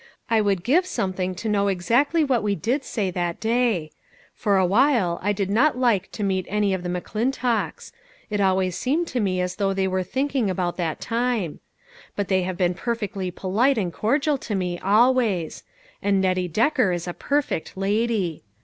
[0.31, 3.91] "I would give something to know exactly what we did say that day.
[4.33, 7.91] For awhile I did not like to meet any of the McClintocks;
[8.27, 11.59] it always seemed to me as though they were thinking about that time.
[12.15, 15.61] But they have been perfectly polite and cordial to me, always;
[16.01, 18.41] and Nettie Decker is a perfect lady.